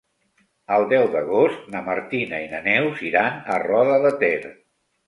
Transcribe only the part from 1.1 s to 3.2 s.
d'agost na Martina i na Neus